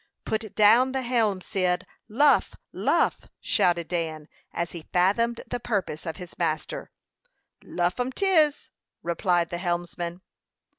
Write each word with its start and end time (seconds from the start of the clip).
"Put 0.25 0.55
down 0.55 0.93
the 0.93 1.03
helm, 1.03 1.41
Cyd! 1.41 1.85
Luff, 2.09 2.55
luff!" 2.73 3.27
shouted 3.39 3.87
Dan, 3.87 4.27
as 4.51 4.71
he 4.71 4.87
fathomed 4.91 5.41
the 5.47 5.59
purpose 5.59 6.07
of 6.07 6.17
his 6.17 6.39
master. 6.39 6.89
"Luff 7.63 7.99
um 7.99 8.11
'tis!" 8.11 8.71
replied 9.03 9.51
the 9.51 9.59
helmsman. 9.59 10.21